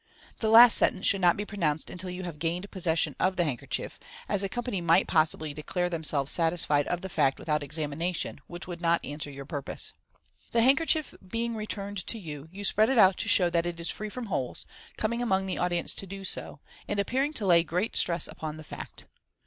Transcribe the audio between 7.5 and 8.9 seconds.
examination, which would